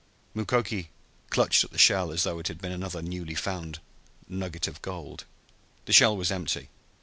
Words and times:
Mukoki 0.33 0.87
clutched 1.29 1.63
at 1.63 1.69
the 1.69 1.77
shell 1.77 2.11
as 2.11 2.23
though 2.23 2.39
it 2.39 2.47
had 2.47 2.59
been 2.59 2.71
another 2.71 3.03
newly 3.03 3.35
found 3.35 3.77
nugget 4.27 4.67
of 4.67 4.81
gold. 4.81 5.25
The 5.85 5.93
shell 5.93 6.17
was 6.17 6.31
empty. 6.31 6.69